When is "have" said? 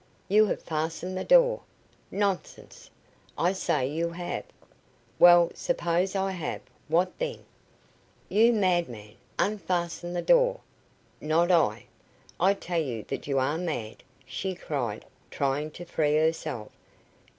0.47-0.63, 4.09-4.45, 6.31-6.61